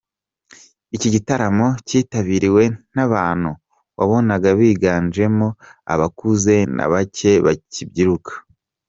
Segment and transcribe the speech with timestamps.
[0.95, 2.63] Iki gitaramo cyitabiriwe
[2.95, 3.49] n’abantu
[3.97, 5.47] wabonaga biganjemo
[5.93, 8.31] abakuze na bake bakibyiruka.